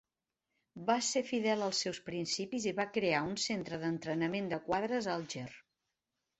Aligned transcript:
Va 0.87 0.95
ser 1.07 1.21
fidel 1.27 1.65
als 1.65 1.83
seus 1.85 1.99
principis 2.07 2.67
i 2.73 2.75
va 2.81 2.87
crear 2.97 3.21
un 3.29 3.39
centre 3.45 3.81
d'entrenament 3.87 4.51
de 4.57 4.63
quadres 4.67 5.15
a 5.15 5.15
Alger. 5.23 5.49